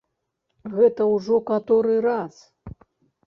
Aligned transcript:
Гэта 0.75 1.01
ўжо 1.15 1.37
каторы 1.51 1.99
раз! 2.07 2.33